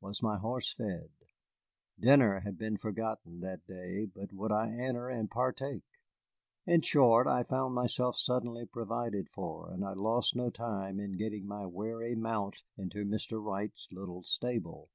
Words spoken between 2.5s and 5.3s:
been forgotten that day, but would I enter and